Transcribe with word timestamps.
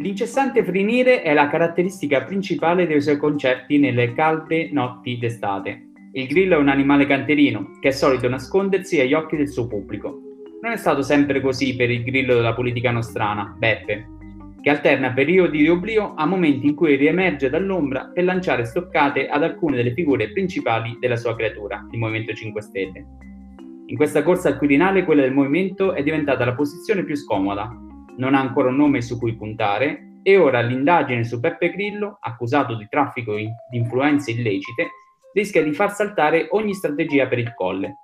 L'incessante 0.00 0.64
frinire 0.64 1.20
è 1.20 1.34
la 1.34 1.48
caratteristica 1.48 2.22
principale 2.22 2.86
dei 2.86 3.02
suoi 3.02 3.18
concerti 3.18 3.78
nelle 3.78 4.14
calde 4.14 4.70
notti 4.72 5.18
d'estate. 5.18 5.88
Il 6.12 6.26
grillo 6.26 6.56
è 6.56 6.58
un 6.58 6.68
animale 6.68 7.04
canterino 7.04 7.72
che 7.80 7.88
è 7.88 7.90
solito 7.90 8.26
nascondersi 8.26 8.98
agli 8.98 9.12
occhi 9.12 9.36
del 9.36 9.50
suo 9.50 9.66
pubblico. 9.66 10.18
Non 10.62 10.72
è 10.72 10.76
stato 10.78 11.02
sempre 11.02 11.42
così 11.42 11.76
per 11.76 11.90
il 11.90 12.02
grillo 12.02 12.32
della 12.32 12.54
politica 12.54 12.90
nostrana, 12.90 13.54
Beppe, 13.58 14.06
che 14.62 14.70
alterna 14.70 15.12
periodi 15.12 15.58
di 15.58 15.68
oblio 15.68 16.14
a 16.14 16.24
momenti 16.24 16.68
in 16.68 16.74
cui 16.74 16.96
riemerge 16.96 17.50
dall'ombra 17.50 18.10
per 18.10 18.24
lanciare 18.24 18.64
stoccate 18.64 19.28
ad 19.28 19.42
alcune 19.42 19.76
delle 19.76 19.92
figure 19.92 20.32
principali 20.32 20.96
della 20.98 21.16
sua 21.16 21.36
creatura, 21.36 21.86
il 21.90 21.98
Movimento 21.98 22.32
5 22.32 22.62
Stelle. 22.62 23.06
In 23.84 23.96
questa 23.96 24.22
corsa 24.22 24.48
al 24.48 24.56
Quirinale 24.56 25.04
quella 25.04 25.20
del 25.20 25.34
Movimento 25.34 25.92
è 25.92 26.02
diventata 26.02 26.46
la 26.46 26.54
posizione 26.54 27.04
più 27.04 27.16
scomoda, 27.16 27.70
non 28.20 28.34
ha 28.34 28.40
ancora 28.40 28.68
un 28.68 28.76
nome 28.76 29.00
su 29.00 29.18
cui 29.18 29.34
puntare 29.34 30.18
e 30.22 30.36
ora 30.36 30.60
l'indagine 30.60 31.24
su 31.24 31.40
Peppe 31.40 31.70
Grillo, 31.70 32.18
accusato 32.20 32.76
di 32.76 32.86
traffico 32.88 33.34
di 33.34 33.48
influenze 33.72 34.32
illecite, 34.32 34.90
rischia 35.32 35.62
di 35.62 35.72
far 35.72 35.92
saltare 35.92 36.48
ogni 36.50 36.74
strategia 36.74 37.26
per 37.26 37.38
il 37.38 37.54
colle. 37.54 37.94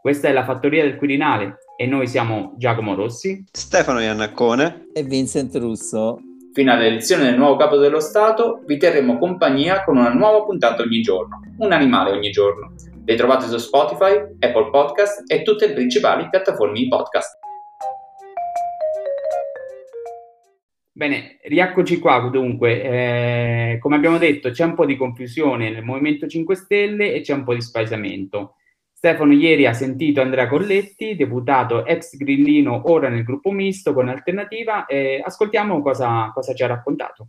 Questa 0.00 0.28
è 0.28 0.32
la 0.32 0.44
fattoria 0.44 0.84
del 0.84 0.96
Quirinale 0.96 1.56
e 1.76 1.86
noi 1.86 2.06
siamo 2.06 2.54
Giacomo 2.56 2.94
Rossi, 2.94 3.44
Stefano 3.50 4.00
Iannaccone 4.00 4.88
e 4.92 5.02
Vincent 5.02 5.54
Russo. 5.56 6.18
Fino 6.52 6.72
all'elezione 6.72 7.24
del 7.24 7.36
nuovo 7.36 7.56
capo 7.56 7.76
dello 7.76 8.00
Stato 8.00 8.62
vi 8.66 8.76
terremo 8.76 9.18
compagnia 9.18 9.82
con 9.82 9.96
una 9.96 10.12
nuova 10.12 10.44
puntata 10.44 10.82
ogni 10.82 11.00
giorno, 11.00 11.40
un 11.58 11.72
animale 11.72 12.12
ogni 12.12 12.30
giorno. 12.30 12.74
Le 13.04 13.14
trovate 13.16 13.46
su 13.46 13.58
Spotify, 13.58 14.12
Apple 14.38 14.70
Podcast 14.70 15.28
e 15.28 15.42
tutte 15.42 15.66
le 15.66 15.72
principali 15.72 16.28
piattaforme 16.28 16.78
di 16.78 16.88
podcast. 16.88 17.41
Bene, 20.94 21.38
rieccoci 21.44 21.98
qua 21.98 22.18
dunque. 22.28 22.82
Eh, 22.82 23.78
come 23.78 23.96
abbiamo 23.96 24.18
detto, 24.18 24.50
c'è 24.50 24.64
un 24.64 24.74
po' 24.74 24.84
di 24.84 24.96
confusione 24.96 25.70
nel 25.70 25.82
Movimento 25.84 26.26
5 26.26 26.54
Stelle 26.54 27.14
e 27.14 27.22
c'è 27.22 27.32
un 27.32 27.44
po' 27.44 27.54
di 27.54 27.62
spaesamento. 27.62 28.56
Stefano 28.92 29.32
ieri 29.32 29.66
ha 29.66 29.72
sentito 29.72 30.20
Andrea 30.20 30.46
Colletti, 30.48 31.16
deputato 31.16 31.86
ex 31.86 32.16
grillino, 32.16 32.90
ora 32.90 33.08
nel 33.08 33.24
gruppo 33.24 33.50
misto 33.50 33.94
con 33.94 34.08
Alternativa, 34.08 34.84
e 34.84 35.20
ascoltiamo 35.24 35.80
cosa, 35.80 36.30
cosa 36.32 36.52
ci 36.54 36.62
ha 36.62 36.66
raccontato. 36.66 37.28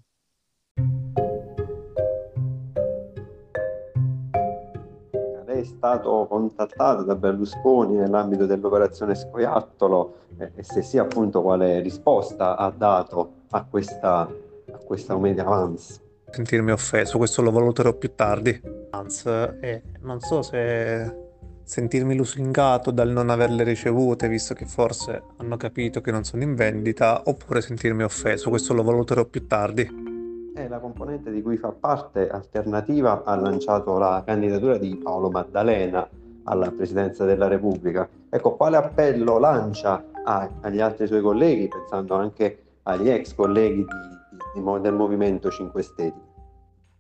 È 5.60 5.64
stato 5.64 6.26
contattato 6.30 7.04
da 7.04 7.16
Berlusconi 7.16 7.96
nell'ambito 7.96 8.46
dell'operazione 8.46 9.16
Scoiattolo 9.16 10.16
eh, 10.38 10.52
e 10.56 10.64
se 10.64 10.82
sì 10.82 10.98
appunto 10.98 11.42
quale 11.42 11.80
risposta 11.80 12.58
ha 12.58 12.72
dato 12.76 13.32
a 13.52 13.66
questa, 13.70 14.22
a 14.22 14.78
questa 14.84 15.14
avance. 15.14 16.02
Sentirmi 16.30 16.72
offeso, 16.72 17.18
questo 17.18 17.42
lo 17.42 17.52
valuterò 17.52 17.94
più 17.94 18.16
tardi. 18.16 18.60
Anzi, 18.90 19.30
eh, 19.30 19.82
non 20.02 20.20
so 20.20 20.42
se 20.42 21.22
sentirmi 21.64 22.16
lusingato 22.16 22.92
dal 22.92 23.10
non 23.10 23.30
averle 23.30 23.64
ricevute, 23.64 24.28
visto 24.28 24.54
che 24.54 24.66
forse 24.66 25.24
hanno 25.38 25.58
capito 25.58 26.02
che 26.02 26.12
non 26.12 26.24
sono 26.24 26.44
in 26.44 26.56
vendita, 26.56 27.22
oppure 27.26 27.62
sentirmi 27.62 28.04
offeso, 28.04 28.50
questo 28.50 28.74
lo 28.74 28.84
valuterò 28.84 29.26
più 29.26 29.48
tardi. 29.48 30.03
La 30.74 30.80
componente 30.80 31.32
di 31.32 31.44
cui 31.44 31.56
fa 31.58 31.72
parte 31.72 32.28
Alternativa 32.28 33.22
ha 33.24 33.36
lanciato 33.36 34.00
la 34.00 34.24
candidatura 34.26 34.80
di 34.80 34.96
Paolo 34.96 35.30
Maddalena 35.30 36.10
alla 36.46 36.72
presidenza 36.72 37.26
della 37.26 37.48
Repubblica. 37.48 38.10
Ecco, 38.28 38.56
quale 38.56 38.78
appello 38.78 39.38
lancia 39.38 40.04
a, 40.24 40.50
agli 40.62 40.80
altri 40.80 41.06
suoi 41.06 41.22
colleghi, 41.22 41.68
pensando 41.68 42.16
anche 42.16 42.64
agli 42.82 43.08
ex 43.08 43.36
colleghi 43.36 43.86
di, 43.86 44.62
di, 44.64 44.82
del 44.82 44.94
Movimento 44.94 45.52
5 45.52 45.82
Stelle. 45.84 46.08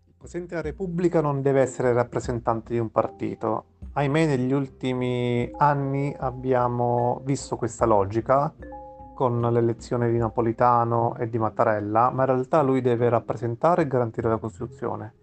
Il 0.05 0.13
Presidente 0.19 0.53
della 0.53 0.67
Repubblica 0.67 1.19
non 1.21 1.41
deve 1.41 1.61
essere 1.61 1.93
rappresentante 1.93 2.73
di 2.73 2.79
un 2.79 2.91
partito. 2.91 3.63
Ahimè, 3.93 4.27
negli 4.27 4.53
ultimi 4.53 5.49
anni 5.57 6.15
abbiamo 6.15 7.21
visto 7.25 7.55
questa 7.55 7.85
logica 7.85 8.53
con 9.13 9.41
l'elezione 9.41 10.09
di 10.11 10.17
Napolitano 10.17 11.15
e 11.17 11.29
di 11.29 11.37
Mattarella, 11.37 12.09
ma 12.09 12.23
in 12.23 12.29
realtà 12.29 12.61
lui 12.61 12.81
deve 12.81 13.09
rappresentare 13.09 13.83
e 13.83 13.87
garantire 13.87 14.29
la 14.29 14.37
Costituzione. 14.37 15.13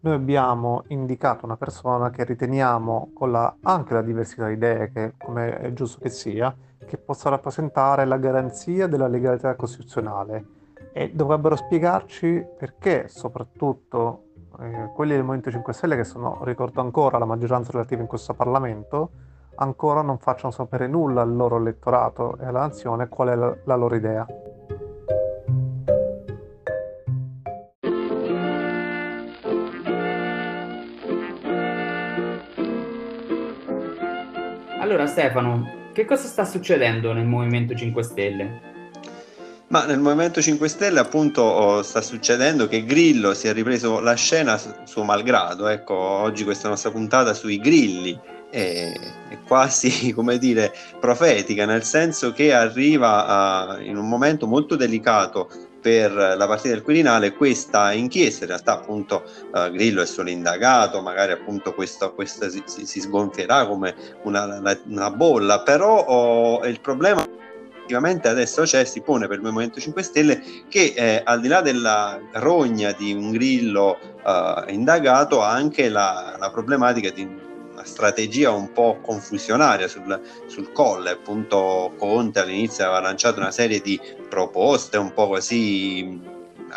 Noi 0.00 0.14
abbiamo 0.14 0.84
indicato 0.88 1.44
una 1.44 1.56
persona 1.56 2.10
che 2.10 2.24
riteniamo, 2.24 3.10
con 3.14 3.30
la, 3.30 3.54
anche 3.62 3.94
la 3.94 4.02
diversità 4.02 4.48
di 4.48 4.54
idee, 4.54 4.90
che 4.90 5.14
come 5.16 5.58
è 5.58 5.72
giusto 5.72 6.00
che 6.00 6.10
sia, 6.10 6.54
che 6.84 6.96
possa 6.98 7.30
rappresentare 7.30 8.04
la 8.04 8.16
garanzia 8.16 8.86
della 8.86 9.06
legalità 9.06 9.54
costituzionale 9.54 10.60
e 10.92 11.12
dovrebbero 11.14 11.56
spiegarci 11.56 12.44
perché 12.58 13.08
soprattutto 13.08 14.24
eh, 14.60 14.90
quelli 14.94 15.12
del 15.12 15.22
Movimento 15.22 15.50
5 15.50 15.72
Stelle 15.72 15.96
che 15.96 16.04
sono, 16.04 16.40
ricordo 16.44 16.80
ancora, 16.80 17.18
la 17.18 17.24
maggioranza 17.24 17.72
relativa 17.72 18.02
in 18.02 18.08
questo 18.08 18.34
Parlamento, 18.34 19.10
ancora 19.56 20.02
non 20.02 20.18
facciano 20.18 20.50
sapere 20.50 20.86
nulla 20.86 21.22
al 21.22 21.34
loro 21.34 21.56
elettorato 21.56 22.38
e 22.38 22.46
alla 22.46 22.60
nazione 22.60 23.08
qual 23.08 23.28
è 23.28 23.34
la, 23.34 23.56
la 23.64 23.74
loro 23.74 23.94
idea. 23.94 24.26
Allora 34.80 35.06
Stefano, 35.06 35.90
che 35.92 36.04
cosa 36.04 36.26
sta 36.26 36.44
succedendo 36.44 37.12
nel 37.12 37.26
Movimento 37.26 37.74
5 37.74 38.02
Stelle? 38.02 38.70
Ma 39.68 39.86
nel 39.86 40.00
Movimento 40.00 40.42
5 40.42 40.68
Stelle 40.68 40.98
appunto 40.98 41.40
oh, 41.40 41.82
sta 41.82 42.02
succedendo 42.02 42.68
che 42.68 42.84
Grillo 42.84 43.32
si 43.32 43.48
è 43.48 43.54
ripreso 43.54 44.00
la 44.00 44.14
scena 44.14 44.60
suo 44.84 45.02
malgrado, 45.02 45.66
ecco 45.68 45.94
oggi 45.94 46.44
questa 46.44 46.68
nostra 46.68 46.90
puntata 46.90 47.32
sui 47.32 47.58
grilli 47.58 48.20
è, 48.52 48.92
è 49.30 49.38
quasi 49.46 50.12
come 50.14 50.36
dire 50.36 50.72
profetica, 51.00 51.64
nel 51.64 51.84
senso 51.84 52.32
che 52.32 52.52
arriva 52.52 53.26
a, 53.26 53.80
in 53.80 53.96
un 53.96 54.08
momento 54.08 54.46
molto 54.46 54.76
delicato 54.76 55.48
per 55.80 56.12
la 56.12 56.46
partita 56.46 56.74
del 56.74 56.82
Quirinale 56.82 57.32
questa 57.32 57.92
inchiesta, 57.92 58.44
in 58.44 58.50
realtà 58.50 58.74
appunto 58.74 59.24
uh, 59.52 59.68
Grillo 59.70 60.02
è 60.02 60.06
solo 60.06 60.30
indagato, 60.30 61.02
magari 61.02 61.32
appunto 61.32 61.74
questo, 61.74 62.14
questa 62.14 62.48
si, 62.48 62.62
si, 62.66 63.00
sgonfierà 63.00 63.66
come 63.66 63.92
una, 64.22 64.44
una, 64.44 64.78
una 64.86 65.10
bolla, 65.10 65.62
però 65.62 66.04
oh, 66.04 66.64
il 66.66 66.80
problema 66.80 67.26
effettivamente 67.78 68.28
adesso 68.28 68.62
c'è, 68.62 68.84
si 68.84 69.00
pone 69.00 69.26
per 69.26 69.38
il 69.38 69.42
Movimento 69.42 69.80
5 69.80 70.02
Stelle 70.04 70.42
che 70.68 70.94
eh, 70.96 71.22
al 71.24 71.40
di 71.40 71.48
là 71.48 71.62
della 71.62 72.20
rogna 72.34 72.92
di 72.92 73.12
un 73.12 73.32
Grillo 73.32 73.98
uh, 74.24 74.70
indagato 74.70 75.42
ha 75.42 75.50
anche 75.50 75.88
la, 75.88 76.36
la 76.38 76.50
problematica 76.52 77.10
di 77.10 77.50
una 77.72 77.84
strategia 77.84 78.50
un 78.50 78.72
po' 78.72 78.98
confusionaria 79.02 79.88
sul, 79.88 80.20
sul 80.46 80.72
colle. 80.72 81.10
Appunto, 81.10 81.94
Conte 81.98 82.40
all'inizio 82.40 82.84
aveva 82.84 83.00
lanciato 83.00 83.40
una 83.40 83.50
serie 83.50 83.80
di 83.80 84.00
proposte 84.28 84.96
un 84.96 85.12
po' 85.12 85.28
così 85.28 86.20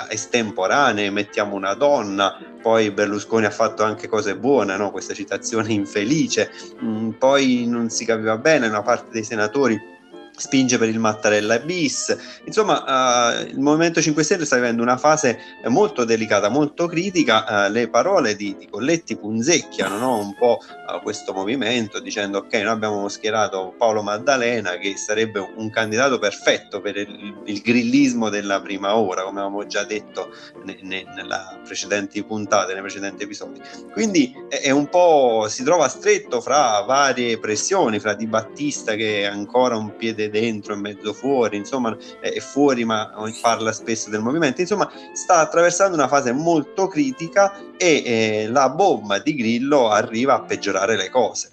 estemporanee, 0.10 1.10
mettiamo 1.10 1.56
una 1.56 1.74
donna, 1.74 2.38
poi 2.62 2.92
Berlusconi 2.92 3.46
ha 3.46 3.52
fatto 3.52 3.84
anche 3.84 4.08
cose 4.08 4.36
buone, 4.36 4.76
no? 4.76 4.92
questa 4.92 5.14
citazione 5.14 5.72
infelice, 5.72 6.52
mm, 6.84 7.12
poi 7.12 7.66
non 7.68 7.90
si 7.90 8.06
capiva 8.06 8.38
bene, 8.38 8.68
una 8.68 8.82
parte 8.82 9.12
dei 9.12 9.24
senatori 9.24 9.94
spinge 10.36 10.78
per 10.78 10.90
il 10.90 11.00
Mattarella 11.00 11.60
bis. 11.60 12.16
Insomma, 12.46 12.84
uh, 12.84 13.48
il 13.48 13.60
Movimento 13.60 14.02
5 14.02 14.24
Stelle 14.24 14.46
sta 14.46 14.56
vivendo 14.56 14.82
una 14.82 14.98
fase 14.98 15.40
molto 15.68 16.04
delicata, 16.04 16.50
molto 16.50 16.88
critica. 16.88 17.68
Uh, 17.68 17.72
le 17.72 17.90
parole 17.90 18.36
di, 18.36 18.56
di, 18.58 18.68
Colletti 18.68 19.16
punzecchiano 19.16 19.98
no? 19.98 20.18
un 20.20 20.36
po' 20.36 20.60
questo 21.02 21.34
movimento 21.34 22.00
dicendo 22.00 22.40
ok, 22.40 22.54
noi 22.56 22.68
abbiamo 22.68 23.08
schierato 23.10 23.74
Paolo 23.78 24.02
Maddalena 24.02 24.78
che 24.78 24.96
sarebbe 24.98 25.40
un 25.40 25.70
candidato 25.70 26.20
perfetto 26.20 26.82
per 26.82 26.98
il, 26.98 27.42
il 27.46 27.62
grillismo 27.62 28.30
della 28.30 28.62
prima 28.62 28.96
ora, 28.96 29.24
come 29.24 29.40
avevamo 29.40 29.66
già 29.66 29.84
detto 29.84 30.34
ne, 30.64 30.78
ne, 30.82 31.06
nella 31.16 31.60
precedenti 31.64 32.24
puntate, 32.24 32.74
nei 32.74 32.82
precedenti 32.82 33.24
episodi. 33.24 33.62
Quindi 33.92 34.34
è, 34.50 34.62
è 34.62 34.72
un 34.72 34.88
po' 34.90 35.48
si 35.50 35.64
trova 35.64 35.88
stretto 35.88 36.42
fra 36.42 36.82
varie 36.82 37.40
pressioni, 37.40 38.00
fra 38.00 38.14
Di 38.14 38.28
Battista 38.28 38.96
che 38.96 39.22
è 39.22 39.26
ancora 39.26 39.76
un 39.76 39.96
piede 39.96 40.25
dentro 40.30 40.74
e 40.74 40.78
mezzo 40.78 41.14
fuori, 41.14 41.58
insomma 41.58 41.96
è 42.20 42.40
fuori 42.40 42.86
ma 42.86 43.12
parla 43.42 43.72
spesso 43.72 44.10
del 44.10 44.22
movimento, 44.22 44.62
insomma 44.62 44.90
sta 45.14 45.40
attraversando 45.40 45.96
una 45.96 46.08
fase 46.08 46.32
molto 46.32 46.88
critica 46.88 47.54
e 47.78 48.04
eh, 48.06 48.48
la 48.50 48.70
bomba 48.70 49.20
di 49.20 49.36
Grillo 49.36 49.90
arriva 49.90 50.36
a 50.36 50.42
peggiorare 50.42 50.96
le 50.96 51.10
cose. 51.10 51.50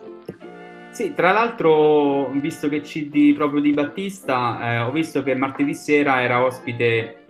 Sì, 0.93 1.15
tra 1.15 1.33
l'altro, 1.33 2.29
visto 2.33 2.69
che 2.69 2.83
CD 2.83 3.35
proprio 3.35 3.63
di 3.63 3.73
Battista, 3.73 4.59
eh, 4.61 4.79
ho 4.81 4.91
visto 4.91 5.23
che 5.23 5.35
martedì 5.35 5.75
sera 5.75 6.21
era 6.21 6.45
ospite 6.45 7.25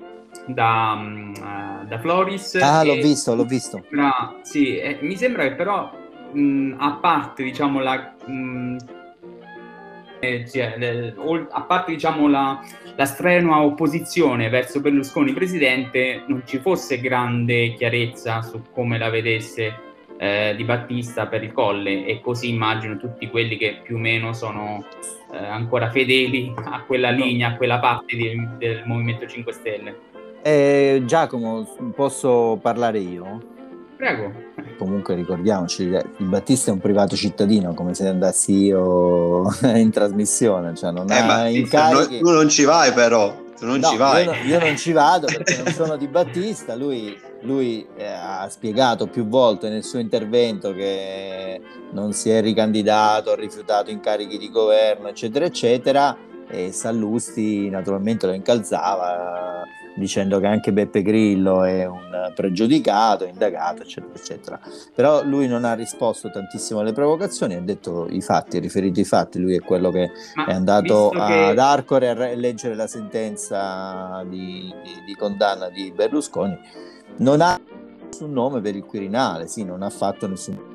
da, 0.47 0.95
uh, 0.99 1.87
da 1.87 1.99
Floris. 2.01 2.57
Ah, 2.57 2.83
l'ho 2.83 2.95
visto, 2.95 3.37
l'ho 3.37 3.45
visto. 3.45 3.81
Sembra, 3.89 4.35
sì, 4.43 4.79
eh, 4.79 4.99
mi 5.03 5.17
sembra 5.17 5.45
che 5.45 5.55
però, 5.55 5.93
mh, 6.33 6.75
a 6.79 6.99
parte, 7.01 7.45
diciamo, 7.45 7.81
la... 7.81 8.15
Mh, 8.27 8.77
le, 8.77 9.02
a 11.51 11.63
parte 11.63 11.93
diciamo, 11.93 12.29
la, 12.29 12.61
la, 12.95 13.05
strenua 13.05 13.63
opposizione 13.63 14.49
verso 14.49 14.81
Berlusconi 14.81 15.33
presidente, 15.33 16.23
non 16.29 16.43
ci 16.47 16.59
fosse 16.59 17.01
grande 17.01 17.75
chiarezza 17.75 18.41
su 18.43 18.63
come 18.73 18.99
la 18.99 19.11
vedesse 19.11 19.91
eh, 20.19 20.55
di 20.57 20.63
Battista 20.63 21.27
per 21.27 21.43
il 21.43 21.53
Colle 21.53 22.07
e 22.07 22.21
così 22.21 22.51
immagino 22.51 22.97
tutti 22.97 23.29
quelli 23.29 23.57
che 23.57 23.81
più 23.83 23.97
o 23.97 23.99
meno 23.99 24.33
sono 24.33 24.85
eh, 25.33 25.37
ancora 25.37 25.91
fedeli 25.91 26.55
a 26.57 26.85
quella 26.87 27.11
linea, 27.11 27.49
a 27.49 27.57
quella 27.57 27.81
parte 27.81 28.17
di, 28.17 28.49
del 28.59 28.83
Movimento 28.87 29.27
5 29.27 29.53
Stelle. 29.53 29.99
Eh, 30.43 31.03
Giacomo, 31.05 31.93
posso 31.95 32.59
parlare 32.63 32.99
io? 32.99 33.52
Prego. 34.03 34.33
Comunque 34.79 35.15
ricordiamoci, 35.15 35.85
il 35.85 36.27
Battista 36.27 36.73
è 36.73 36.75
un 36.75 36.81
privato 36.81 37.15
cittadino, 37.15 37.73
come 37.73 37.95
se 37.95 38.09
andassi 38.09 38.65
io 38.65 39.45
in 39.63 39.93
trasmissione, 39.93 40.75
cioè 40.75 40.91
non 40.91 41.09
eh, 41.09 41.19
ha 41.19 41.49
incarichi... 41.49 42.19
tu 42.19 42.31
non 42.31 42.49
ci 42.49 42.65
vai 42.65 42.93
però, 42.93 43.33
tu 43.57 43.65
non 43.65 43.79
no, 43.79 43.87
ci 43.87 43.97
vai. 43.97 44.25
Io, 44.25 44.33
io 44.45 44.59
non 44.59 44.77
ci 44.77 44.91
vado 44.91 45.27
perché 45.31 45.63
non 45.63 45.73
sono 45.73 45.97
di 45.97 46.09
Battista, 46.09 46.75
lui, 46.75 47.17
lui 47.43 47.87
eh, 47.95 48.07
ha 48.07 48.49
spiegato 48.49 49.07
più 49.07 49.29
volte 49.29 49.69
nel 49.69 49.85
suo 49.85 50.01
intervento 50.01 50.75
che 50.75 51.61
non 51.93 52.13
si 52.13 52.29
è 52.31 52.41
ricandidato, 52.41 53.31
ha 53.31 53.37
rifiutato 53.37 53.93
incarichi 53.93 54.37
di 54.37 54.51
governo, 54.51 55.07
eccetera, 55.07 55.45
eccetera, 55.45 56.17
e 56.49 56.73
Sallusti 56.73 57.71
naturalmente 57.71 58.27
lo 58.27 58.33
incalzava 58.33 59.63
dicendo 59.97 60.41
che 60.41 60.47
anche 60.47 60.73
Beppe 60.73 61.03
Grillo 61.03 61.65
è 61.65 61.87
un 61.87 62.33
pregiudicato, 62.35 63.25
indagato, 63.25 63.83
eccetera, 63.83 64.13
eccetera. 64.15 64.61
Però 64.95 65.23
lui 65.25 65.47
non 65.47 65.65
ha 65.65 65.75
risposto 65.75 66.31
tantissimo 66.31 66.81
alle 66.81 66.93
provocazioni, 66.93 67.55
ha 67.55 67.61
detto 67.61 68.07
i 68.09 68.21
fatti, 68.21 68.59
riferito 68.59 69.01
i 69.01 69.05
fatti, 69.05 69.39
lui 69.39 69.55
è 69.55 69.61
quello 69.61 69.91
che 69.91 70.11
Ma 70.35 70.47
è 70.47 70.53
andato 70.53 71.11
che... 71.11 71.19
ad 71.19 71.59
Arcore 71.59 72.09
a 72.09 72.35
leggere 72.35 72.75
la 72.75 72.87
sentenza 72.87 74.25
di, 74.29 74.73
di, 74.83 75.05
di 75.07 75.15
condanna 75.15 75.69
di 75.69 75.93
Berlusconi, 75.95 76.59
non 77.19 77.41
ha 77.41 77.61
nessun 78.05 78.33
nome 78.33 78.61
per 78.61 78.77
il 78.77 78.85
Quirinale, 78.85 79.47
sì, 79.47 79.65
non 79.65 79.83
ha 79.83 79.91
fatto 79.91 80.27
nessun 80.27 80.71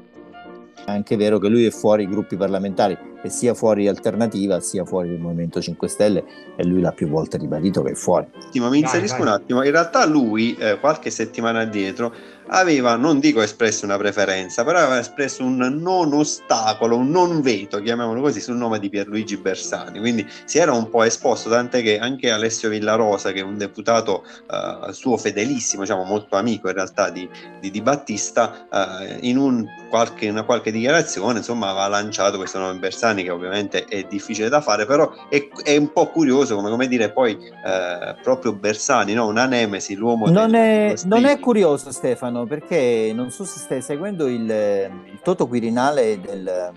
è 0.86 0.92
anche 0.92 1.18
vero 1.18 1.38
che 1.38 1.50
lui 1.50 1.66
è 1.66 1.70
fuori 1.70 2.04
i 2.04 2.08
gruppi 2.08 2.38
parlamentari 2.38 2.98
e 3.28 3.30
sia 3.30 3.54
fuori 3.54 3.88
alternativa 3.88 4.60
sia 4.60 4.86
fuori 4.86 5.10
il 5.10 5.20
Movimento 5.20 5.62
5 5.62 5.88
Stelle 5.88 6.24
e 6.56 6.66
lui 6.66 6.82
l'ha 6.82 6.92
più 6.92 7.08
volte 7.08 7.38
ribadito 7.38 7.84
che 7.84 7.92
è 7.92 7.96
fuori. 7.96 8.26
Mi 8.54 8.80
inserisco 8.80 9.22
un 9.22 9.28
attimo, 9.28 9.64
in 9.64 9.72
realtà 9.72 10.06
lui 10.06 10.56
eh, 10.58 10.80
qualche 10.80 11.10
settimana 11.10 11.60
addietro 11.62 12.14
aveva, 12.50 12.96
non 12.96 13.20
dico 13.20 13.42
espresso 13.42 13.86
una 13.86 13.98
preferenza, 13.98 14.64
però 14.64 14.80
aveva 14.80 15.00
espresso 15.00 15.44
un 15.44 15.58
non 15.58 16.14
ostacolo, 16.14 16.98
un 16.98 17.10
non 17.10 17.42
veto, 17.42 17.80
chiamiamolo 17.82 18.22
così, 18.22 18.40
sul 18.40 18.56
nome 18.56 18.80
di 18.80 18.90
Pierluigi 18.90 19.38
Bersani. 19.38 20.00
Quindi 20.00 20.28
si 20.46 20.58
era 20.58 20.74
un 20.74 20.90
po' 20.90 21.04
esposto, 21.04 21.50
tant'è 21.50 21.82
che 21.82 22.00
anche 22.00 22.32
Alessio 22.32 22.70
Villarosa, 22.70 23.32
che 23.32 23.40
è 23.40 23.44
un 23.44 23.58
deputato 23.58 24.24
uh, 24.50 24.92
suo 24.92 25.18
fedelissimo, 25.18 25.82
diciamo 25.82 26.04
molto 26.04 26.36
amico 26.36 26.68
in 26.68 26.76
realtà 26.76 27.10
di, 27.10 27.28
di, 27.60 27.72
di 27.72 27.82
Battista, 27.82 28.68
uh, 28.70 29.18
in 29.22 29.38
un 29.38 29.66
qualche, 29.90 30.30
una 30.30 30.44
qualche 30.44 30.72
dichiarazione 30.72 31.38
insomma 31.40 31.70
aveva 31.70 31.88
lanciato 31.88 32.38
questo 32.38 32.60
nome 32.60 32.78
Bersani 32.78 33.24
che 33.24 33.30
ovviamente 33.30 33.86
è 33.86 34.04
difficile 34.04 34.50
da 34.50 34.62
fare, 34.62 34.86
però 34.86 35.12
è, 35.30 35.48
è 35.64 35.78
un 35.78 35.92
po' 35.92 36.08
curioso 36.08 36.56
come, 36.56 36.70
come 36.70 36.88
dire 36.88 37.12
poi 37.12 37.34
uh, 37.34 38.22
proprio 38.22 38.54
Bersani, 38.54 39.14
no? 39.14 39.28
una 39.28 39.46
nemesi, 39.46 39.96
l'uomo... 39.96 40.28
Non, 40.30 40.52
del, 40.52 40.60
è, 40.60 40.94
non 41.06 41.26
è 41.26 41.40
curioso 41.40 41.92
Stefano 41.92 42.37
Stefano, 42.38 42.46
perché 42.46 43.12
non 43.14 43.32
so 43.32 43.44
se 43.46 43.60
stai 43.60 43.82
seguendo 43.82 44.28
il, 44.28 44.44
il 44.44 45.20
Toto 45.24 45.48
Quirinale 45.48 46.20
del, 46.20 46.72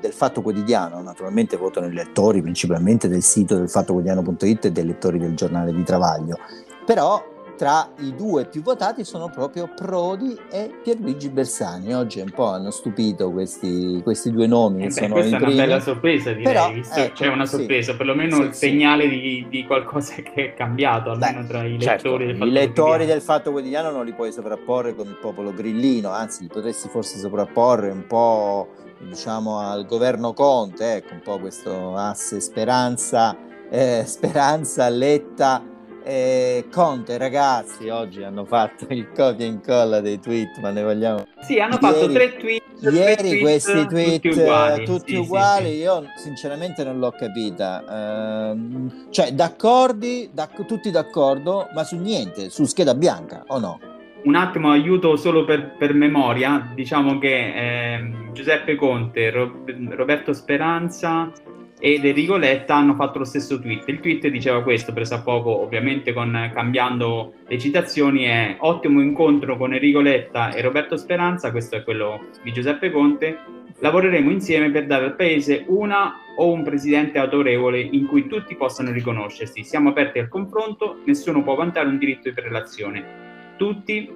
del, 0.00 0.12
Fatto 0.12 0.42
Quotidiano, 0.42 1.00
naturalmente 1.00 1.56
votano 1.56 1.86
i 1.86 1.92
lettori 1.92 2.42
principalmente 2.42 3.08
del 3.08 3.22
sito 3.22 3.56
del 3.56 3.70
fattoquotidiano.it 3.70 4.66
e 4.66 4.72
dei 4.72 4.84
lettori 4.84 5.18
del 5.18 5.34
giornale 5.34 5.72
di 5.72 5.82
Travaglio, 5.82 6.38
però 6.84 7.34
tra 7.56 7.90
i 8.00 8.14
due 8.14 8.44
più 8.46 8.62
votati 8.62 9.04
sono 9.04 9.28
proprio 9.28 9.68
Prodi 9.74 10.38
e 10.50 10.80
Pierluigi 10.82 11.30
Bersani. 11.30 11.94
Oggi 11.94 12.20
un 12.20 12.30
po' 12.30 12.46
hanno 12.46 12.70
stupito 12.70 13.32
questi, 13.32 14.00
questi 14.04 14.30
due 14.30 14.46
nomi. 14.46 14.84
Eh 14.84 14.88
beh, 14.88 15.08
questa 15.08 15.36
è 15.38 15.40
una 15.40 15.54
bella 15.54 15.80
sorpresa, 15.80 16.32
direi, 16.32 16.52
Però, 16.52 16.72
visto 16.72 17.00
ecco, 17.00 17.14
c'è 17.14 17.26
una 17.28 17.46
sorpresa, 17.46 17.92
sì, 17.92 17.96
perlomeno 17.96 18.36
sì, 18.36 18.42
il 18.42 18.52
segnale 18.52 19.08
di, 19.08 19.46
di, 19.48 19.64
qualcosa 19.64 20.14
che 20.22 20.32
è 20.32 20.54
cambiato, 20.54 21.10
almeno 21.10 21.40
beh, 21.40 21.46
tra 21.46 21.64
i 21.64 21.78
certo, 21.80 22.16
lettori 22.16 22.26
del 22.26 22.36
Fatto 22.36 22.46
I 22.46 22.52
lettori 22.52 23.06
del 23.06 23.20
Fatto 23.20 23.50
Quotidiano 23.50 23.90
non 23.90 24.04
li 24.04 24.12
puoi 24.12 24.32
sovrapporre 24.32 24.94
con 24.94 25.06
il 25.06 25.16
popolo 25.18 25.52
grillino, 25.52 26.10
anzi 26.10 26.42
li 26.42 26.48
potresti 26.48 26.88
forse 26.88 27.18
sovrapporre 27.18 27.90
un 27.90 28.06
po' 28.06 28.68
diciamo 29.00 29.58
al 29.58 29.86
governo 29.86 30.32
Conte, 30.34 30.96
ecco 30.96 31.14
un 31.14 31.20
po' 31.22 31.38
questo 31.38 31.94
asse 31.96 32.40
speranza, 32.40 33.36
eh, 33.70 34.04
speranza, 34.06 34.88
letta 34.88 35.74
eh, 36.06 36.66
Conte, 36.70 37.18
ragazzi, 37.18 37.88
oggi 37.88 38.22
hanno 38.22 38.44
fatto 38.44 38.86
il 38.90 39.08
copia 39.08 39.44
e 39.44 39.48
incolla 39.48 40.00
dei 40.00 40.20
tweet, 40.20 40.60
ma 40.60 40.70
ne 40.70 40.84
vogliamo. 40.84 41.26
Sì, 41.40 41.58
hanno 41.58 41.78
ieri, 41.82 41.94
fatto 41.94 42.12
tre 42.12 42.36
tweet. 42.36 42.62
Ieri 42.80 43.28
tre 43.28 43.38
questi 43.40 43.86
tweet 43.86 44.20
tutti 44.22 44.28
uguali, 44.28 44.84
tutti 44.84 45.12
sì, 45.14 45.16
uguali 45.16 45.70
sì, 45.70 45.76
io 45.78 46.04
sinceramente 46.14 46.84
non 46.84 47.00
l'ho 47.00 47.10
capita. 47.10 48.52
Uh, 48.54 49.08
cioè, 49.10 49.32
d'accordi, 49.32 50.30
d'ac- 50.32 50.64
tutti 50.64 50.92
d'accordo, 50.92 51.68
ma 51.74 51.82
su 51.82 51.96
niente, 51.96 52.50
su 52.50 52.64
scheda 52.66 52.94
bianca 52.94 53.42
o 53.48 53.58
no? 53.58 53.80
Un 54.22 54.34
attimo, 54.36 54.70
aiuto 54.70 55.16
solo 55.16 55.44
per, 55.44 55.76
per 55.76 55.92
memoria. 55.92 56.70
Diciamo 56.72 57.18
che 57.18 57.94
eh, 57.96 58.30
Giuseppe 58.32 58.76
Conte, 58.76 59.30
Rob- 59.30 59.92
Roberto 59.94 60.32
Speranza 60.32 61.32
ed 61.78 62.04
Enrico 62.04 62.36
Letta 62.36 62.74
hanno 62.74 62.94
fatto 62.94 63.18
lo 63.18 63.24
stesso 63.24 63.60
tweet. 63.60 63.88
Il 63.88 64.00
tweet 64.00 64.28
diceva 64.28 64.62
questo, 64.62 64.92
preso 64.92 65.14
a 65.14 65.20
poco, 65.20 65.60
ovviamente 65.60 66.12
con, 66.12 66.50
cambiando 66.52 67.34
le 67.46 67.58
citazioni, 67.58 68.24
è 68.24 68.56
ottimo 68.60 69.00
incontro 69.00 69.56
con 69.56 69.74
Enrico 69.74 70.00
Letta 70.00 70.52
e 70.52 70.62
Roberto 70.62 70.96
Speranza, 70.96 71.50
questo 71.50 71.76
è 71.76 71.84
quello 71.84 72.28
di 72.42 72.52
Giuseppe 72.52 72.90
Conte, 72.90 73.38
lavoreremo 73.78 74.30
insieme 74.30 74.70
per 74.70 74.86
dare 74.86 75.04
al 75.04 75.16
Paese 75.16 75.64
una 75.68 76.14
o 76.38 76.50
un 76.52 76.62
presidente 76.62 77.18
autorevole 77.18 77.80
in 77.80 78.06
cui 78.06 78.26
tutti 78.26 78.54
possano 78.54 78.90
riconoscersi. 78.90 79.62
Siamo 79.62 79.90
aperti 79.90 80.18
al 80.18 80.28
confronto, 80.28 81.00
nessuno 81.04 81.42
può 81.42 81.54
vantare 81.54 81.88
un 81.88 81.98
diritto 81.98 82.28
di 82.28 82.34
prelazione. 82.34 83.54
Tutti, 83.56 84.10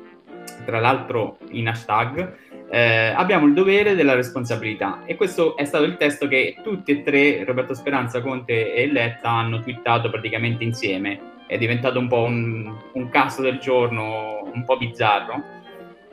tra 0.65 0.81
l'altro 0.81 1.39
in 1.51 1.69
hashtag, 1.69 2.37
eh, 2.73 3.13
abbiamo 3.17 3.47
il 3.47 3.53
dovere 3.53 3.97
della 3.97 4.15
responsabilità 4.15 5.03
e 5.05 5.17
questo 5.17 5.57
è 5.57 5.65
stato 5.65 5.83
il 5.83 5.97
testo 5.97 6.29
che 6.29 6.57
tutti 6.63 6.93
e 6.93 7.03
tre, 7.03 7.43
Roberto 7.45 7.75
Speranza, 7.75 8.21
Conte 8.21 8.73
e 8.73 8.87
Letta, 8.87 9.29
hanno 9.29 9.61
twittato 9.61 10.09
praticamente 10.09 10.63
insieme. 10.63 11.39
È 11.49 11.59
diventato 11.59 11.99
un 11.99 12.07
po' 12.07 12.23
un, 12.23 12.73
un 12.93 13.09
caso 13.09 13.43
del 13.43 13.59
giorno, 13.59 14.49
un 14.55 14.65
po' 14.65 14.77
bizzarro. 14.77 15.43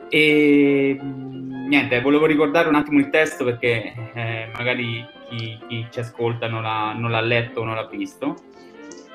E 0.08 0.98
niente, 1.00 2.00
volevo 2.00 2.26
ricordare 2.26 2.68
un 2.68 2.74
attimo 2.74 2.98
il 2.98 3.10
testo 3.10 3.44
perché 3.44 3.92
eh, 4.14 4.48
magari 4.56 5.06
chi, 5.28 5.58
chi, 5.68 5.86
ci 5.90 6.00
ascolta 6.00 6.48
non 6.48 6.62
l'ha, 6.62 6.92
non 6.92 7.12
l'ha 7.12 7.20
letto 7.20 7.60
o 7.60 7.64
non 7.64 7.76
l'ha 7.76 7.86
visto. 7.86 8.34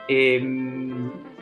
E, 0.05 0.39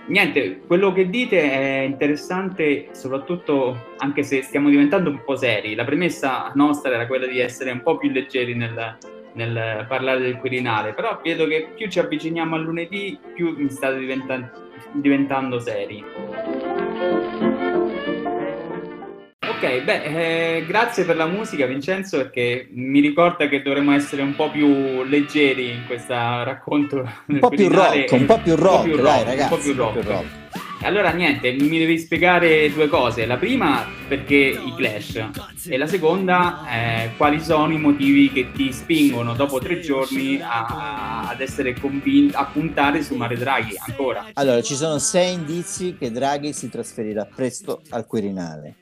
niente, 0.08 0.62
quello 0.66 0.92
che 0.92 1.10
dite 1.10 1.40
è 1.42 1.82
interessante, 1.82 2.90
soprattutto 2.92 3.94
anche 3.98 4.24
se 4.24 4.42
stiamo 4.42 4.70
diventando 4.70 5.10
un 5.10 5.24
po' 5.24 5.36
seri. 5.36 5.76
La 5.76 5.86
premessa 5.86 6.52
nostra 6.56 6.94
era 6.94 7.08
quella 7.08 7.28
di 7.28 7.40
essere 7.40 7.72
un 7.72 7.82
po' 7.82 7.98
più 7.98 8.10
leggeri 8.10 8.56
nel, 8.56 8.98
nel 9.34 9.86
parlare 9.88 10.20
del 10.20 10.38
Quirinale, 10.38 10.94
però 10.94 11.20
vedo 11.24 11.46
che 11.48 11.72
più 11.76 11.90
ci 11.90 12.00
avviciniamo 12.00 12.56
a 12.56 12.60
lunedì, 12.60 13.18
più 13.34 13.68
state 13.70 13.98
diventando, 13.98 14.50
diventando 14.94 15.60
seri. 15.60 17.41
Ok, 19.62 19.84
beh, 19.84 20.58
eh, 20.58 20.66
grazie 20.66 21.06
per 21.06 21.16
la 21.16 21.28
musica 21.28 21.68
Vincenzo 21.68 22.18
perché 22.18 22.68
mi 22.72 23.00
ricorda 23.00 23.48
che 23.48 23.62
dovremmo 23.62 23.94
essere 23.94 24.24
un 24.24 24.34
po' 24.34 24.50
più 24.50 25.04
leggeri 25.04 25.70
in 25.70 25.86
questo 25.86 26.14
racconto. 26.16 27.08
Un 27.30 27.38
po' 27.38 27.50
più 27.50 27.68
rock, 27.68 28.12
un 28.12 28.26
po' 28.26 28.40
più 28.40 28.56
rock, 28.56 28.88
rock 28.88 29.02
dai 29.02 29.24
ragazzi. 29.24 29.54
Un 29.54 29.60
po' 29.60 29.64
più 29.64 29.74
rock. 29.76 30.00
Più 30.00 30.10
rock. 30.10 30.26
Allora 30.82 31.12
niente, 31.12 31.52
mi 31.52 31.78
devi 31.78 32.00
spiegare 32.00 32.74
due 32.74 32.88
cose. 32.88 33.28
La 33.28 33.38
prima 33.38 33.86
perché 34.08 34.36
i 34.36 34.74
Clash 34.76 35.30
e 35.70 35.78
la 35.78 35.86
seconda 35.86 36.68
eh, 36.68 37.12
quali 37.16 37.40
sono 37.40 37.72
i 37.72 37.78
motivi 37.78 38.32
che 38.32 38.52
ti 38.52 38.74
spingono 38.74 39.36
dopo 39.36 39.60
tre 39.60 39.80
giorni 39.80 40.42
a, 40.42 41.28
ad 41.30 41.40
essere 41.40 41.80
convinto, 41.80 42.36
a 42.36 42.46
puntare 42.46 43.04
su 43.04 43.14
Mario 43.14 43.38
Draghi 43.38 43.76
ancora. 43.78 44.26
Allora, 44.34 44.64
ci 44.64 44.74
sono 44.74 44.98
sei 44.98 45.34
indizi 45.34 45.96
che 46.00 46.10
Draghi 46.10 46.52
si 46.52 46.68
trasferirà 46.68 47.26
presto 47.26 47.84
al 47.92 48.08
Quirinale. 48.08 48.78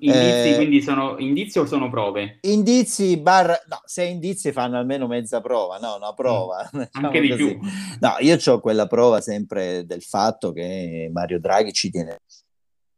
Indizi, 0.00 0.50
eh, 0.50 0.54
quindi 0.56 0.82
sono 0.82 1.16
indizi 1.18 1.58
o 1.58 1.66
sono 1.66 1.88
prove? 1.90 2.38
Indizi, 2.42 3.16
barra, 3.16 3.58
no, 3.68 3.80
se 3.84 4.04
indizi 4.04 4.52
fanno 4.52 4.78
almeno 4.78 5.06
mezza 5.06 5.40
prova, 5.40 5.78
no, 5.78 5.96
una 5.96 6.12
prova. 6.12 6.68
Mm, 6.76 6.80
diciamo 6.90 7.06
anche 7.06 7.20
di 7.20 7.28
così. 7.28 7.44
più. 7.44 7.58
No, 8.00 8.16
io 8.20 8.38
ho 8.44 8.60
quella 8.60 8.86
prova 8.86 9.20
sempre 9.20 9.84
del 9.86 10.02
fatto 10.02 10.52
che 10.52 11.08
Mario 11.12 11.38
Draghi 11.38 11.72
ci 11.72 11.90
tiene 11.90 12.20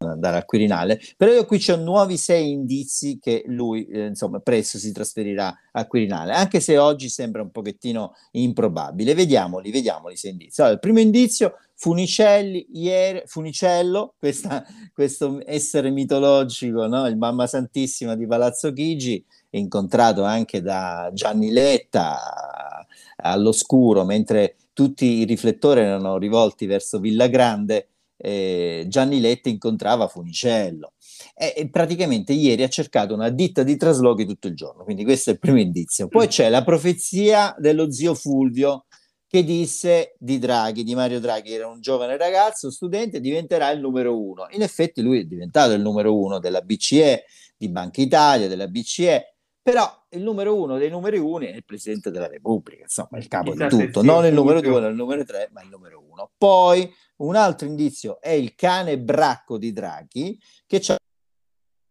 andare 0.08 0.38
al 0.38 0.44
Quirinale, 0.46 1.00
però 1.16 1.32
io 1.32 1.44
qui 1.44 1.58
c'ho 1.58 1.76
nuovi 1.76 2.16
sei 2.16 2.50
indizi 2.50 3.18
che 3.20 3.44
lui, 3.46 3.86
eh, 3.86 4.06
insomma, 4.06 4.40
presto 4.40 4.78
si 4.78 4.92
trasferirà 4.92 5.54
al 5.72 5.86
Quirinale, 5.86 6.32
anche 6.32 6.60
se 6.60 6.78
oggi 6.78 7.08
sembra 7.08 7.42
un 7.42 7.50
pochettino 7.50 8.14
improbabile. 8.32 9.14
Vediamoli, 9.14 9.70
vediamoli 9.70 10.16
sei 10.16 10.32
indizi. 10.32 10.60
Allora, 10.60 10.74
il 10.74 10.80
primo 10.80 11.00
indizio, 11.00 11.56
Funicelli, 11.74 12.66
ieri, 12.72 13.22
Funicello, 13.26 14.14
questa, 14.18 14.64
questo 14.92 15.42
essere 15.44 15.90
mitologico, 15.90 16.86
no? 16.86 17.06
il 17.06 17.16
Mamma 17.16 17.46
Santissima 17.46 18.16
di 18.16 18.26
Palazzo 18.26 18.72
Chigi, 18.72 19.22
incontrato 19.50 20.22
anche 20.22 20.62
da 20.62 21.10
Gianni 21.12 21.50
Letta 21.50 22.86
all'oscuro, 23.16 24.04
mentre 24.04 24.56
tutti 24.72 25.04
i 25.18 25.24
riflettori 25.24 25.80
erano 25.80 26.16
rivolti 26.16 26.64
verso 26.64 27.00
Villa 27.00 27.26
Grande, 27.26 27.88
eh, 28.22 28.84
Gianni 28.88 29.20
Letta 29.20 29.48
incontrava 29.48 30.06
Funicello 30.06 30.92
e, 31.34 31.54
e, 31.56 31.70
praticamente 31.70 32.32
ieri 32.34 32.62
ha 32.62 32.68
cercato 32.68 33.14
una 33.14 33.30
ditta 33.30 33.62
di 33.62 33.76
traslochi 33.76 34.26
tutto 34.26 34.46
il 34.46 34.54
giorno, 34.54 34.84
quindi 34.84 35.04
questo 35.04 35.30
è 35.30 35.32
il 35.32 35.38
primo 35.38 35.58
indizio. 35.58 36.08
Poi 36.08 36.26
mm. 36.26 36.28
c'è 36.28 36.48
la 36.50 36.62
profezia 36.62 37.54
dello 37.58 37.90
zio 37.90 38.14
Fulvio 38.14 38.84
che 39.26 39.44
disse 39.44 40.16
di 40.18 40.38
Draghi, 40.38 40.82
di 40.82 40.94
Mario 40.94 41.20
Draghi, 41.20 41.52
era 41.52 41.68
un 41.68 41.80
giovane 41.80 42.16
ragazzo, 42.16 42.70
studente, 42.70 43.20
diventerà 43.20 43.70
il 43.70 43.80
numero 43.80 44.20
uno. 44.20 44.46
In 44.50 44.62
effetti 44.62 45.02
lui 45.02 45.20
è 45.20 45.24
diventato 45.24 45.72
il 45.72 45.80
numero 45.80 46.18
uno 46.18 46.40
della 46.40 46.60
BCE, 46.60 47.24
di 47.56 47.68
Banca 47.68 48.00
Italia, 48.00 48.48
della 48.48 48.66
BCE, 48.66 49.29
però 49.62 50.06
il 50.10 50.22
numero 50.22 50.56
uno 50.56 50.78
dei 50.78 50.88
numeri 50.88 51.18
uno 51.18 51.44
è 51.44 51.54
il 51.54 51.64
Presidente 51.64 52.10
della 52.10 52.28
Repubblica, 52.28 52.82
insomma, 52.82 53.18
il 53.18 53.28
capo 53.28 53.54
di 53.54 53.68
tutto, 53.68 54.02
non 54.02 54.24
il 54.24 54.32
numero 54.32 54.60
due, 54.60 54.80
non 54.80 54.90
il 54.90 54.96
numero 54.96 55.24
tre, 55.24 55.50
ma 55.52 55.62
il 55.62 55.68
numero 55.68 56.02
uno. 56.08 56.30
Poi 56.36 56.92
un 57.16 57.36
altro 57.36 57.66
indizio 57.66 58.20
è 58.20 58.30
il 58.30 58.54
cane 58.54 58.98
bracco 58.98 59.58
di 59.58 59.72
Draghi 59.72 60.40
che 60.66 60.80
c'ha 60.80 60.96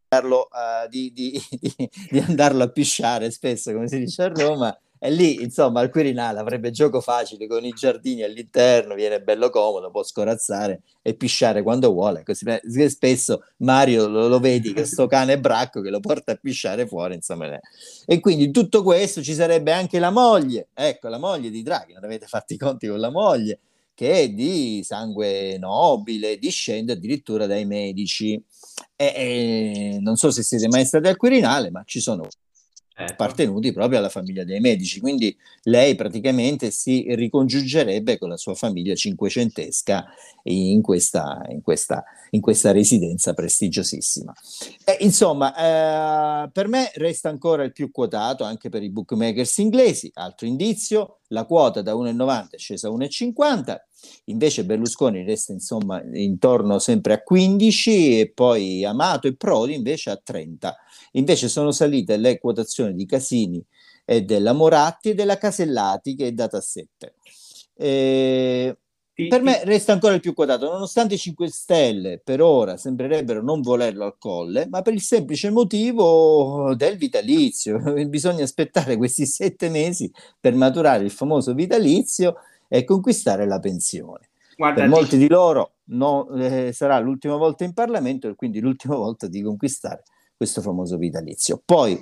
uh, 0.10 0.88
di, 0.90 1.12
di, 1.14 1.40
di, 1.60 1.90
di, 2.10 2.20
andarlo 2.20 2.64
a 2.64 2.70
pisciare 2.70 3.30
spesso, 3.30 3.72
come 3.72 3.88
si 3.88 4.00
dice 4.00 4.24
a 4.24 4.28
Roma. 4.30 4.78
E 5.02 5.10
lì, 5.12 5.42
insomma, 5.42 5.80
al 5.80 5.90
Quirinale 5.90 6.40
avrebbe 6.40 6.72
gioco 6.72 7.00
facile 7.00 7.48
con 7.48 7.64
i 7.64 7.72
giardini 7.72 8.22
all'interno, 8.22 8.96
viene 8.96 9.22
bello 9.22 9.50
comodo, 9.50 9.90
può 9.92 10.04
scorazzare 10.04 10.82
e 11.02 11.14
pisciare 11.14 11.64
quando 11.64 11.92
vuole. 11.92 12.24
Così 12.24 12.46
spesso 12.90 13.44
Mario 13.58 14.08
lo, 14.08 14.28
lo 14.28 14.40
vedi 14.40 14.74
che 14.74 14.84
sto 14.84 15.08
cane 15.08 15.40
bracco 15.40 15.80
che 15.80 15.90
lo 15.90 16.02
porta 16.02 16.34
a 16.34 16.36
pisciare 16.36 16.86
fuori, 16.86 17.16
insomma. 17.16 17.60
E 18.06 18.20
quindi 18.20 18.52
tutto 18.52 18.84
questo 18.84 19.24
ci 19.24 19.34
sarebbe 19.34 19.72
anche 19.72 20.00
la 20.00 20.12
moglie, 20.12 20.68
ecco, 20.74 21.08
la 21.08 21.18
moglie 21.18 21.50
di 21.50 21.64
Draghi, 21.64 21.94
non 21.94 22.04
avete 22.04 22.26
fatto 22.28 22.54
i 22.54 22.58
conti 22.58 22.88
con 22.88 23.00
la 23.00 23.10
moglie, 23.10 23.60
che 23.94 24.14
è 24.22 24.30
di 24.30 24.82
sangue 24.84 25.58
nobile, 25.58 26.38
discende 26.38 26.94
addirittura 26.94 27.46
dai 27.48 27.66
medici. 27.66 28.42
E, 28.96 29.06
e 29.16 29.98
non 30.02 30.18
so 30.18 30.30
se 30.30 30.44
siete 30.44 30.68
mai 30.68 30.86
stati 30.86 31.08
al 31.08 31.16
Quirinale, 31.16 31.72
ma 31.72 31.84
ci 31.86 32.02
sono. 32.02 32.28
Appartenuti 33.06 33.72
proprio 33.72 34.00
alla 34.00 34.10
famiglia 34.10 34.44
dei 34.44 34.60
medici, 34.60 35.00
quindi 35.00 35.36
lei 35.64 35.96
praticamente 35.96 36.72
si 36.72 37.06
ricongiungerebbe 37.10 38.18
con 38.18 38.30
la 38.30 38.38
sua 38.38 38.56
famiglia 38.56 38.96
cinquecentesca 38.96 40.06
in 40.44 40.82
questa, 40.82 41.46
in 41.50 41.62
questa, 41.62 42.04
in 42.32 42.42
questa 42.42 42.72
residenza 42.72 43.34
prestigiosissima. 43.34 44.34
E, 44.84 44.98
insomma, 45.02 45.56
eh, 45.56 46.50
per 46.52 46.68
me 46.68 46.92
resta 46.96 47.30
ancora 47.30 47.64
il 47.64 47.72
più 47.72 47.92
quotato 47.92 48.44
anche 48.44 48.70
per 48.70 48.84
i 48.84 48.90
bookmakers 48.90 49.58
inglesi, 49.58 50.12
altro 50.16 50.48
indizio, 50.48 51.20
la 51.28 51.46
quota 51.46 51.82
da 51.82 51.94
1,90 51.94 52.50
è 52.52 52.58
scesa 52.58 52.88
a 52.88 52.92
1,50, 52.92 53.78
invece 54.26 54.66
Berlusconi 54.66 55.24
resta 55.24 55.54
insomma 55.54 56.02
intorno 56.14 56.80
sempre 56.80 57.14
a 57.14 57.22
15 57.22 58.20
e 58.20 58.32
poi 58.34 58.86
Amato 58.86 59.28
e 59.28 59.36
Prodi 59.36 59.74
invece 59.74 60.10
a 60.10 60.22
30. 60.22 60.76
Invece 61.14 61.48
sono 61.48 61.72
salite 61.72 62.18
le 62.18 62.40
quotazioni 62.40 62.94
di 62.94 63.06
Casini 63.06 63.64
e 64.06 64.24
della 64.24 64.54
Moratti 64.54 65.10
e 65.10 65.14
della 65.16 65.38
Casellati 65.38 66.16
che 66.16 66.28
è 66.28 66.32
data 66.32 66.58
a 66.58 66.62
7. 66.62 67.14
Eh, 67.76 68.78
per 69.28 69.42
me 69.42 69.62
resta 69.66 69.92
ancora 69.92 70.14
il 70.14 70.22
più 70.22 70.34
quotato, 70.34 70.72
nonostante 70.72 71.16
i 71.16 71.18
5 71.18 71.50
Stelle 71.50 72.22
per 72.24 72.42
ora 72.42 72.78
sembrerebbero 72.78 73.44
non 73.44 73.60
volerlo 73.62 74.06
al 74.06 74.18
colle, 74.18 74.68
ma 74.70 74.82
per 74.82 74.94
il 74.94 75.02
semplice 75.02 75.50
motivo 75.50 76.74
del 76.76 76.96
vitalizio. 76.96 77.80
Bisogna 78.08 78.44
aspettare 78.44 78.96
questi 78.96 79.26
sette 79.26 79.70
mesi 79.70 80.10
per 80.40 80.56
maturare 80.56 81.04
il 81.04 81.12
famoso 81.12 81.54
vitalizio 81.54 82.36
e 82.70 82.86
conquistare 82.86 83.46
la 83.46 83.60
pensione. 83.60 84.30
Guarda, 84.56 84.82
per 84.82 84.90
molti 84.90 85.18
di 85.18 85.28
loro 85.28 85.74
no, 85.86 86.30
eh, 86.36 86.72
sarà 86.72 87.00
l'ultima 87.00 87.36
volta 87.36 87.66
in 87.66 87.74
Parlamento 87.74 88.30
e 88.30 88.36
quindi 88.36 88.62
l'ultima 88.62 88.96
volta 88.96 89.28
di 89.28 89.42
conquistare 89.42 90.04
questo 90.38 90.62
famoso 90.62 90.98
vitalizio. 90.98 91.62
Poi 91.66 92.02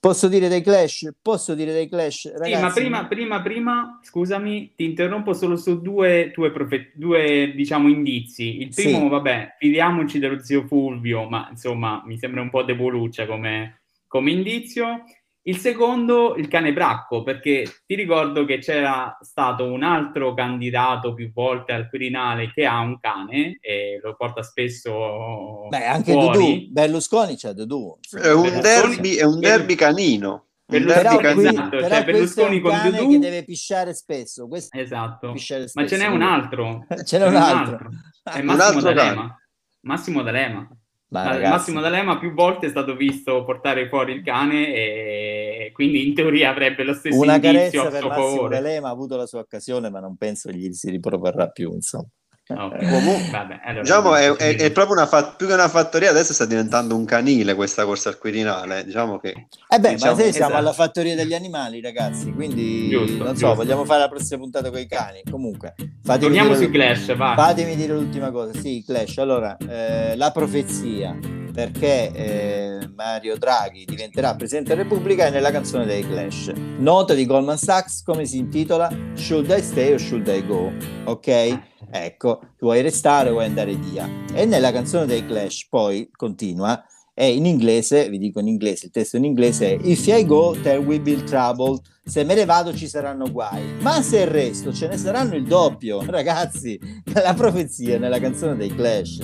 Posso 0.00 0.28
dire 0.28 0.48
dei 0.48 0.62
clash? 0.62 1.10
Posso 1.20 1.54
dire 1.54 1.74
dei 1.74 1.86
clash, 1.86 2.32
ragazzi? 2.32 2.54
Sì, 2.54 2.58
ma 2.58 2.72
prima, 2.72 3.06
prima, 3.06 3.42
prima, 3.42 4.00
scusami, 4.02 4.72
ti 4.74 4.84
interrompo 4.84 5.34
solo 5.34 5.56
su 5.56 5.82
due, 5.82 6.32
due, 6.34 6.50
profe- 6.50 6.92
due 6.94 7.52
diciamo, 7.54 7.86
indizi. 7.86 8.62
Il 8.62 8.70
primo, 8.74 8.98
sì. 8.98 9.08
vabbè, 9.08 9.56
fidiamoci 9.58 10.18
dello 10.18 10.42
zio 10.42 10.66
Fulvio, 10.66 11.28
ma 11.28 11.48
insomma 11.50 12.02
mi 12.06 12.16
sembra 12.16 12.40
un 12.40 12.48
po' 12.48 12.62
deboluccia 12.62 13.26
come, 13.26 13.82
come 14.06 14.30
indizio. 14.30 15.04
Il 15.42 15.56
secondo, 15.56 16.34
il 16.36 16.48
cane 16.48 16.72
bracco, 16.74 17.22
perché 17.22 17.80
ti 17.86 17.94
ricordo 17.94 18.44
che 18.44 18.58
c'era 18.58 19.16
stato 19.22 19.64
un 19.64 19.82
altro 19.82 20.34
candidato 20.34 21.14
più 21.14 21.32
volte 21.32 21.72
al 21.72 21.88
Quirinale 21.88 22.52
che 22.52 22.66
ha 22.66 22.78
un 22.80 23.00
cane 23.00 23.56
e 23.60 23.98
lo 24.02 24.14
porta 24.16 24.42
spesso 24.42 25.66
Beh, 25.68 25.86
anche 25.86 26.12
fuori. 26.12 26.38
Dudu, 26.38 26.72
Berlusconi 26.72 27.36
c'è 27.36 27.52
Dudu. 27.52 27.98
È 28.20 28.30
un 28.32 28.60
derby, 28.60 29.14
è 29.14 29.24
un 29.24 29.40
derby 29.40 29.74
canino. 29.76 30.48
Berlusconi, 30.66 31.16
però, 31.16 31.32
qui, 31.32 31.46
esatto, 31.46 31.68
però 31.70 31.88
cioè 31.88 32.04
Berlusconi 32.04 32.60
con 32.60 32.80
Dudu 32.84 33.10
che 33.10 33.18
deve 33.18 33.44
pisciare 33.44 33.94
spesso. 33.94 34.46
Questo 34.46 34.78
esatto. 34.78 35.32
Pisciare 35.32 35.68
spesso. 35.68 35.80
Ma 35.80 35.86
ce 35.86 35.96
n'è 35.96 36.14
un 36.14 36.22
altro. 36.22 36.86
ce 37.02 37.18
n'è 37.18 37.26
un 37.26 37.36
altro. 37.36 37.76
altro. 37.76 37.90
È 38.22 38.42
Massimo 38.42 38.80
D'Alema. 38.82 39.40
Massimo 39.80 40.22
D'Alema. 40.22 40.68
Beh, 41.12 41.48
Massimo 41.48 41.80
D'Alema 41.80 42.18
più 42.18 42.32
volte 42.32 42.66
è 42.66 42.68
stato 42.68 42.94
visto 42.94 43.42
portare 43.42 43.88
fuori 43.88 44.12
il 44.12 44.22
cane 44.22 44.68
e 44.72 45.70
quindi 45.74 46.06
in 46.06 46.14
teoria 46.14 46.50
avrebbe 46.50 46.84
lo 46.84 46.94
stesso 46.94 47.18
Una 47.18 47.34
indizio 47.34 47.82
a 47.82 47.90
suo 47.90 48.10
favore. 48.10 48.54
D'Alema 48.54 48.88
ha 48.88 48.92
avuto 48.92 49.16
la 49.16 49.26
sua 49.26 49.40
occasione 49.40 49.90
ma 49.90 49.98
non 49.98 50.16
penso 50.16 50.50
gli 50.50 50.72
si 50.72 50.88
riproporrà 50.88 51.48
più 51.48 51.72
insomma. 51.72 52.06
Okay. 52.52 53.30
Vabbè, 53.30 53.60
allora, 53.64 53.82
diciamo 53.82 54.14
è, 54.14 54.32
è, 54.32 54.56
è, 54.56 54.70
proprio 54.70 54.96
una 54.96 55.06
fa- 55.06 55.34
più 55.36 55.46
che 55.46 55.52
una 55.52 55.68
fattoria 55.68 56.10
adesso 56.10 56.32
sta 56.32 56.46
diventando 56.46 56.96
un 56.96 57.04
canile 57.04 57.54
questa 57.54 57.84
corsa 57.84 58.08
al 58.08 58.18
Quirinale 58.18 58.84
diciamo 58.84 59.18
che 59.18 59.46
eh 59.68 59.78
beh 59.78 59.90
diciamo, 59.90 60.12
ma 60.12 60.18
se 60.18 60.32
siamo 60.32 60.46
esatto. 60.46 60.54
alla 60.54 60.72
fattoria 60.72 61.14
degli 61.14 61.34
animali 61.34 61.80
ragazzi 61.80 62.32
quindi 62.32 62.88
giusto, 62.88 63.24
non 63.24 63.36
so 63.36 63.46
giusto. 63.46 63.54
vogliamo 63.54 63.84
fare 63.84 64.00
la 64.00 64.08
prossima 64.08 64.40
puntata 64.40 64.70
con 64.70 64.80
i 64.80 64.86
cani 64.86 65.22
comunque 65.30 65.74
fatemi 66.02 66.24
torniamo 66.24 66.54
sui 66.54 66.70
Clash 66.70 67.14
vai. 67.16 67.36
fatemi 67.36 67.76
dire 67.76 67.94
l'ultima 67.94 68.30
cosa 68.30 68.58
sì 68.58 68.82
Clash 68.84 69.18
allora 69.18 69.56
eh, 69.56 70.16
la 70.16 70.30
profezia 70.30 71.16
perché 71.52 72.12
eh, 72.12 72.88
Mario 72.94 73.36
Draghi 73.36 73.84
diventerà 73.84 74.34
Presidente 74.34 74.70
della 74.70 74.82
Repubblica 74.82 75.26
è 75.26 75.30
nella 75.30 75.50
canzone 75.50 75.84
dei 75.84 76.06
Clash. 76.06 76.52
Nota 76.78 77.14
di 77.14 77.26
Goldman 77.26 77.58
Sachs 77.58 78.02
come 78.02 78.24
si 78.24 78.38
intitola? 78.38 78.90
Should 79.14 79.50
I 79.50 79.62
Stay 79.62 79.92
or 79.92 80.00
Should 80.00 80.26
I 80.28 80.46
Go? 80.46 80.72
Ok? 81.04 81.58
Ecco, 81.90 82.40
vuoi 82.60 82.82
restare 82.82 83.30
o 83.30 83.32
vuoi 83.32 83.46
andare 83.46 83.74
via? 83.74 84.08
E 84.32 84.44
nella 84.44 84.72
canzone 84.72 85.06
dei 85.06 85.26
Clash 85.26 85.66
poi 85.68 86.08
continua, 86.10 86.84
e 87.20 87.34
in 87.34 87.44
inglese, 87.44 88.08
vi 88.08 88.16
dico 88.16 88.40
in 88.40 88.48
inglese, 88.48 88.86
il 88.86 88.92
testo 88.92 89.18
in 89.18 89.24
inglese 89.24 89.74
è 89.74 89.78
If 89.82 90.06
I 90.06 90.24
go, 90.24 90.56
there 90.62 90.78
will 90.78 91.02
be 91.02 91.22
trouble. 91.24 91.78
Se 92.02 92.24
me 92.24 92.34
ne 92.34 92.46
vado 92.46 92.74
ci 92.74 92.88
saranno 92.88 93.30
guai, 93.30 93.62
ma 93.80 94.00
se 94.00 94.24
resto 94.24 94.72
ce 94.72 94.88
ne 94.88 94.96
saranno 94.96 95.34
il 95.34 95.44
doppio. 95.44 96.02
Ragazzi, 96.02 96.80
la 97.12 97.34
profezia 97.34 97.98
nella 97.98 98.18
canzone 98.18 98.56
dei 98.56 98.74
Clash 98.74 99.18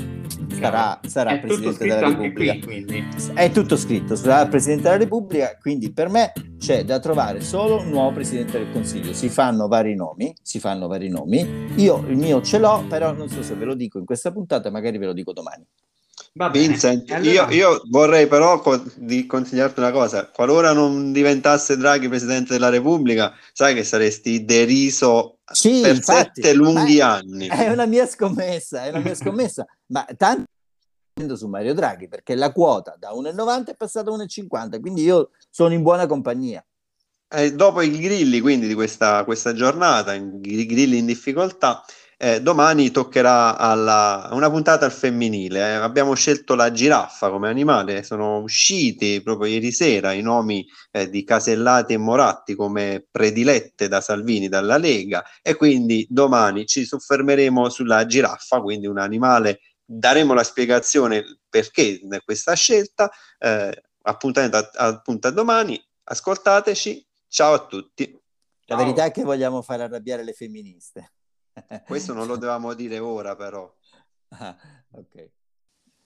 sarà, 0.61 1.01
sarà 1.07 1.31
è 1.31 1.41
Presidente 1.41 1.87
della 1.87 2.09
Repubblica. 2.09 2.59
Qui, 2.65 2.85
è 3.35 3.51
tutto 3.51 3.77
scritto, 3.77 4.17
sarà 4.17 4.47
Presidente 4.49 4.85
della 4.85 4.97
Repubblica, 4.97 5.57
quindi 5.61 5.93
per 5.93 6.09
me 6.09 6.33
c'è 6.59 6.85
da 6.85 6.99
trovare 6.99 7.41
solo 7.41 7.81
un 7.81 7.89
nuovo 7.89 8.13
Presidente 8.13 8.59
del 8.59 8.73
Consiglio. 8.73 9.13
Si 9.13 9.29
fanno 9.29 9.69
vari 9.69 9.95
nomi, 9.95 10.35
si 10.43 10.59
fanno 10.59 10.87
vari 10.87 11.09
nomi. 11.09 11.67
Io 11.77 12.05
il 12.09 12.17
mio 12.17 12.43
ce 12.43 12.59
l'ho, 12.59 12.85
però 12.89 13.13
non 13.13 13.29
so 13.29 13.43
se 13.43 13.55
ve 13.55 13.65
lo 13.65 13.75
dico 13.75 13.99
in 13.99 14.05
questa 14.05 14.33
puntata, 14.33 14.71
magari 14.71 14.99
ve 14.99 15.07
lo 15.07 15.13
dico 15.13 15.33
domani. 15.33 15.65
Vincent, 16.51 17.11
allora... 17.11 17.31
io, 17.31 17.49
io, 17.49 17.83
vorrei 17.89 18.27
però 18.27 18.61
co- 18.61 18.85
di 18.97 19.25
consigliarti 19.25 19.81
una 19.81 19.91
cosa: 19.91 20.29
qualora 20.29 20.73
non 20.73 21.11
diventasse 21.11 21.79
Draghi 21.79 22.09
presidente 22.09 22.53
della 22.53 22.69
Repubblica, 22.69 23.33
sai 23.53 23.75
che 23.75 23.85
saresti 23.85 24.45
deriso 24.45 25.39
sì, 25.51 25.81
per 25.81 25.95
infatti, 25.95 26.43
sette 26.43 26.55
lunghi 26.55 27.01
anni. 27.01 27.47
È 27.47 27.71
una 27.71 27.87
mia 27.87 28.07
scommessa, 28.07 28.85
è 28.85 28.91
una 28.91 28.99
mia 28.99 29.15
scommessa. 29.15 29.65
ma 29.89 30.07
tanto 30.15 31.37
su 31.37 31.49
Mario 31.49 31.73
Draghi 31.73 32.07
perché 32.07 32.35
la 32.35 32.53
quota 32.53 32.95
da 32.99 33.13
1,90 33.13 33.69
è 33.69 33.75
passata 33.75 34.11
a 34.11 34.17
1,50, 34.17 34.79
quindi 34.79 35.03
io 35.03 35.31
sono 35.49 35.73
in 35.73 35.81
buona 35.81 36.07
compagnia. 36.07 36.63
Eh, 37.29 37.55
dopo 37.55 37.81
i 37.81 37.99
grilli, 37.99 38.41
quindi, 38.41 38.67
di 38.67 38.75
questa, 38.75 39.25
questa 39.25 39.55
giornata, 39.55 40.13
i 40.13 40.67
grilli 40.67 40.99
in 40.99 41.07
difficoltà, 41.07 41.83
Eh, 42.19 42.41
domani 42.41 42.91
toccherà 42.91 43.59
alla, 43.59 44.31
una 44.33 44.49
puntata 44.49 44.87
al 44.87 44.93
femminile. 44.93 45.61
Eh. 45.61 45.73
Abbiamo 45.75 46.15
scelto 46.15 46.55
la 46.55 46.73
giraffa 46.73 47.29
come 47.29 47.49
animale, 47.51 48.03
sono 48.03 48.39
usciti 48.39 49.21
proprio 49.23 49.53
ieri 49.53 49.71
sera 49.71 50.13
i 50.13 50.23
nomi 50.23 50.67
eh, 50.93 51.11
di 51.11 51.25
Casellati 51.25 51.93
e 51.93 51.99
Moratti 51.99 52.55
come 52.55 53.07
predilette 53.11 53.89
da 53.89 54.01
Salvini, 54.01 54.49
dalla 54.49 54.79
Lega, 54.79 55.23
e 55.43 55.57
quindi 55.57 56.07
domani 56.09 56.65
ci 56.65 56.87
soffermeremo 56.87 57.69
sulla 57.69 58.07
giraffa, 58.07 58.63
quindi 58.63 58.87
un 58.87 58.99
animale. 58.99 59.61
Daremo 59.85 60.33
la 60.33 60.43
spiegazione 60.43 61.23
perché 61.49 62.01
questa 62.25 62.55
scelta. 62.55 63.11
Eh, 63.39 63.83
appuntamento 64.03 64.57
a, 64.57 64.71
appunto 64.73 65.29
a 65.29 65.31
domani. 65.31 65.81
Ascoltateci. 66.05 67.07
Ciao 67.29 67.53
a 67.53 67.67
tutti. 67.67 68.19
La 68.69 68.77
verità 68.77 69.05
è 69.05 69.11
che 69.11 69.23
vogliamo 69.23 69.63
fare 69.63 69.83
arrabbiare 69.83 70.25
le 70.25 70.33
femministe. 70.33 71.11
Questo 71.85 72.13
non 72.13 72.27
lo 72.27 72.35
dovevamo 72.37 72.75
dire 72.75 72.99
ora, 72.99 73.35
però. 73.35 73.75
Ah, 74.31 74.57
ok. 74.93 75.17